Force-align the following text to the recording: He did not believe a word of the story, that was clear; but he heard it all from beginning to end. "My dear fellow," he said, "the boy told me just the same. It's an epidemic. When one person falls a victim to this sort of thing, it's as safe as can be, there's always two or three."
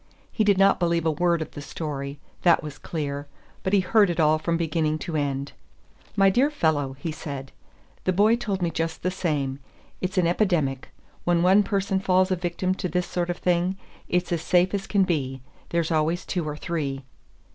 He 0.31 0.43
did 0.43 0.57
not 0.57 0.79
believe 0.79 1.05
a 1.05 1.11
word 1.11 1.43
of 1.43 1.51
the 1.51 1.61
story, 1.61 2.19
that 2.41 2.63
was 2.63 2.79
clear; 2.79 3.27
but 3.61 3.71
he 3.71 3.81
heard 3.81 4.09
it 4.09 4.19
all 4.19 4.39
from 4.39 4.57
beginning 4.57 4.97
to 4.97 5.15
end. 5.15 5.51
"My 6.15 6.31
dear 6.31 6.49
fellow," 6.49 6.93
he 6.93 7.11
said, 7.11 7.51
"the 8.05 8.11
boy 8.11 8.35
told 8.35 8.63
me 8.63 8.71
just 8.71 9.03
the 9.03 9.11
same. 9.11 9.59
It's 10.01 10.17
an 10.17 10.25
epidemic. 10.25 10.89
When 11.23 11.43
one 11.43 11.61
person 11.61 11.99
falls 11.99 12.31
a 12.31 12.35
victim 12.35 12.73
to 12.81 12.89
this 12.89 13.05
sort 13.05 13.29
of 13.29 13.37
thing, 13.37 13.77
it's 14.09 14.31
as 14.31 14.41
safe 14.41 14.73
as 14.73 14.87
can 14.87 15.03
be, 15.03 15.43
there's 15.69 15.91
always 15.91 16.25
two 16.25 16.49
or 16.49 16.57
three." 16.57 17.03